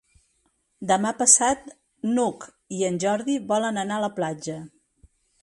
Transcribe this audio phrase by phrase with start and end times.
[0.91, 1.67] Demà passat
[2.15, 2.47] n'Hug
[2.79, 4.59] i en Jordi volen anar a la platja.